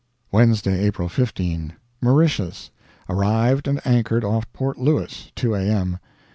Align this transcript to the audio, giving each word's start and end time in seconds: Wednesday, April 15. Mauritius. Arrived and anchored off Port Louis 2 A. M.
Wednesday, 0.31 0.83
April 0.83 1.07
15. 1.09 1.73
Mauritius. 2.01 2.71
Arrived 3.07 3.67
and 3.67 3.79
anchored 3.85 4.23
off 4.23 4.51
Port 4.51 4.79
Louis 4.79 5.31
2 5.35 5.53
A. 5.53 5.59
M. 5.61 5.99